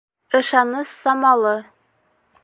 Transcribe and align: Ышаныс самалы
Ышаныс 0.37 0.89
самалы 1.01 1.55